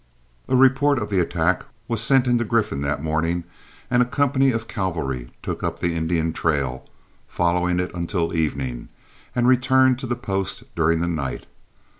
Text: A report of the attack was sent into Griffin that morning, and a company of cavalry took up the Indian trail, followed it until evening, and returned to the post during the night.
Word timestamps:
A 0.47 0.55
report 0.55 0.97
of 0.97 1.11
the 1.11 1.19
attack 1.19 1.63
was 1.87 2.01
sent 2.01 2.25
into 2.25 2.43
Griffin 2.43 2.81
that 2.81 3.03
morning, 3.03 3.43
and 3.87 4.01
a 4.01 4.05
company 4.05 4.49
of 4.49 4.67
cavalry 4.67 5.29
took 5.43 5.61
up 5.63 5.77
the 5.77 5.93
Indian 5.93 6.33
trail, 6.33 6.89
followed 7.27 7.79
it 7.79 7.93
until 7.93 8.33
evening, 8.35 8.89
and 9.35 9.47
returned 9.47 9.99
to 9.99 10.07
the 10.07 10.15
post 10.15 10.63
during 10.73 11.01
the 11.01 11.07
night. 11.07 11.45